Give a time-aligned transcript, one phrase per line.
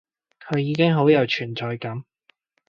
[0.43, 2.05] 佢已經好有存在感